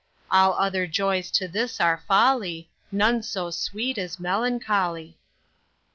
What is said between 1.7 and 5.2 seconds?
are folly, None so sweet as melancholy.